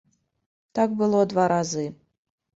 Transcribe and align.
Так 0.79 0.89
было 1.03 1.21
два 1.35 1.45
разы. 1.55 1.87